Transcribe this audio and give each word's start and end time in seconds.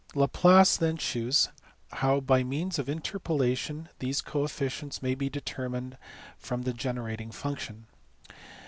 Laplace 0.15 0.77
then 0.77 0.97
shews 0.97 1.49
how 1.91 2.19
by 2.19 2.43
means 2.43 2.79
of 2.79 2.87
interpola 2.87 3.55
tion 3.55 3.87
these 3.99 4.19
coefficients 4.19 5.03
may 5.03 5.13
be 5.13 5.29
determined 5.29 5.95
from 6.39 6.63
the 6.63 6.73
generating 6.73 7.29
function. 7.29 7.85